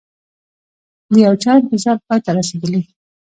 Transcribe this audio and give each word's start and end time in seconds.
د 1.11 1.13
یوچا 1.25 1.51
انتظار 1.61 1.97
پای 2.05 2.19
ته 2.25 2.31
رسیدلي 2.39 2.81